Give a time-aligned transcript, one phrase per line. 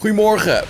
[0.00, 0.64] Goedemorgen.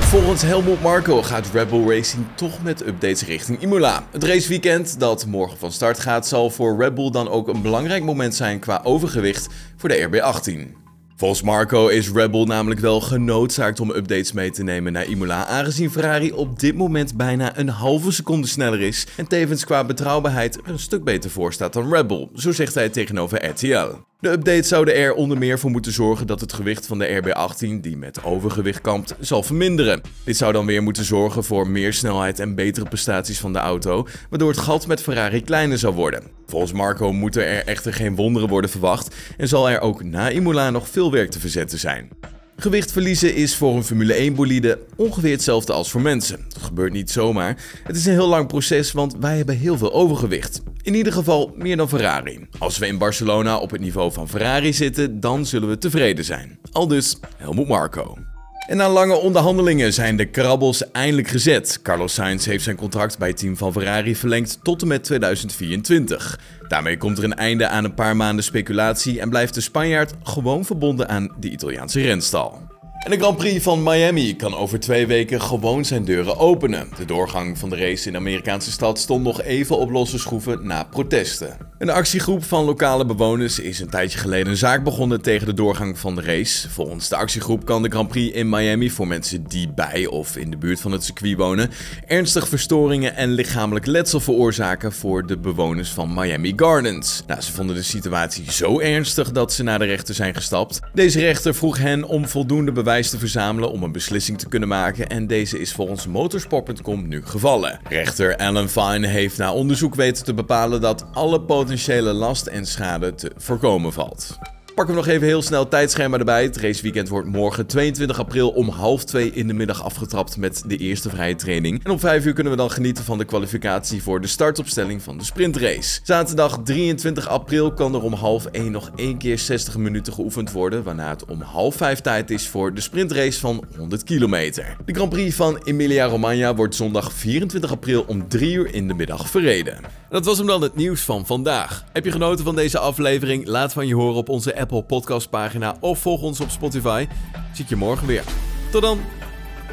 [0.00, 4.06] Volgens Helmut Marko gaat Red Bull Racing toch met updates richting Imola.
[4.10, 8.04] Het raceweekend dat morgen van start gaat zal voor Red Bull dan ook een belangrijk
[8.04, 9.46] moment zijn qua overgewicht
[9.76, 10.87] voor de RB18.
[11.18, 15.46] Volgens Marco is Red Bull namelijk wel genoodzaakt om updates mee te nemen naar Imola,
[15.46, 20.58] aangezien Ferrari op dit moment bijna een halve seconde sneller is en tevens qua betrouwbaarheid
[20.64, 23.88] een stuk beter voor staat dan Red Bull, zo zegt hij tegenover RTL.
[24.20, 27.80] De updates zouden er onder meer voor moeten zorgen dat het gewicht van de RB18,
[27.80, 30.00] die met overgewicht kampt, zal verminderen.
[30.24, 34.06] Dit zou dan weer moeten zorgen voor meer snelheid en betere prestaties van de auto,
[34.30, 36.37] waardoor het gat met Ferrari kleiner zal worden.
[36.50, 40.70] Volgens Marco moeten er echter geen wonderen worden verwacht en zal er ook na Imola
[40.70, 42.08] nog veel werk te verzetten zijn.
[42.56, 46.44] Gewicht verliezen is voor een Formule 1 bolide ongeveer hetzelfde als voor mensen.
[46.48, 47.56] Dat gebeurt niet zomaar.
[47.82, 50.62] Het is een heel lang proces, want wij hebben heel veel overgewicht.
[50.82, 52.46] In ieder geval meer dan Ferrari.
[52.58, 56.58] Als we in Barcelona op het niveau van Ferrari zitten, dan zullen we tevreden zijn.
[56.72, 58.27] Al dus Helmut Marco.
[58.68, 61.78] En na lange onderhandelingen zijn de krabbels eindelijk gezet.
[61.82, 66.40] Carlos Sainz heeft zijn contract bij het team van Ferrari verlengd tot en met 2024.
[66.68, 70.64] Daarmee komt er een einde aan een paar maanden speculatie en blijft de Spanjaard gewoon
[70.64, 72.60] verbonden aan de Italiaanse renstal.
[72.98, 76.88] En de Grand Prix van Miami kan over twee weken gewoon zijn deuren openen.
[76.96, 80.66] De doorgang van de race in de Amerikaanse stad stond nog even op losse schroeven
[80.66, 81.67] na protesten.
[81.78, 85.98] Een actiegroep van lokale bewoners is een tijdje geleden een zaak begonnen tegen de doorgang
[85.98, 86.70] van de race.
[86.70, 90.50] Volgens de actiegroep kan de Grand Prix in Miami voor mensen die bij of in
[90.50, 91.70] de buurt van het circuit wonen
[92.06, 97.22] ernstig verstoringen en lichamelijk letsel veroorzaken voor de bewoners van Miami Gardens.
[97.26, 100.80] Nou, ze vonden de situatie zo ernstig dat ze naar de rechter zijn gestapt.
[100.94, 105.08] Deze rechter vroeg hen om voldoende bewijs te verzamelen om een beslissing te kunnen maken
[105.08, 107.80] en deze is volgens motorsport.com nu gevallen.
[107.88, 113.14] Rechter Alan Fine heeft na onderzoek weten te bepalen dat alle potentiële last en schade
[113.14, 114.38] te voorkomen valt.
[114.78, 116.42] Pakken we nog even heel snel tijdschema erbij.
[116.42, 120.76] Het raceweekend wordt morgen 22 april om half 2 in de middag afgetrapt met de
[120.76, 121.84] eerste vrije training.
[121.84, 125.18] En om 5 uur kunnen we dan genieten van de kwalificatie voor de startopstelling van
[125.18, 126.00] de sprintrace.
[126.02, 130.82] Zaterdag 23 april kan er om half 1 nog één keer 60 minuten geoefend worden,
[130.82, 134.76] waarna het om half 5 tijd is voor de sprintrace van 100 kilometer.
[134.84, 139.30] De Grand Prix van Emilia-Romagna wordt zondag 24 april om 3 uur in de middag
[139.30, 139.80] verreden.
[140.08, 141.84] Dat was hem dan het nieuws van vandaag.
[141.92, 143.46] Heb je genoten van deze aflevering?
[143.46, 147.06] Laat van je horen op onze Apple Podcast pagina of volg ons op Spotify.
[147.52, 148.24] Zie ik je morgen weer.
[148.70, 148.98] Tot dan.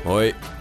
[0.04, 0.55] Hoi.